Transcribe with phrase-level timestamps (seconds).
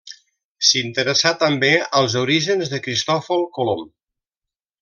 [0.69, 1.69] S'interessà també
[2.01, 3.89] als orígens de Cristòfol Colom.